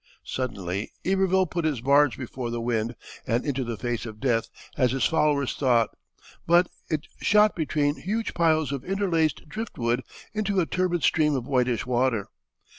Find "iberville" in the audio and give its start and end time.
1.05-1.45